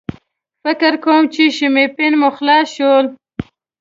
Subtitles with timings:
[0.63, 3.05] فکر کوم چې شیمپین مو خلاص شول.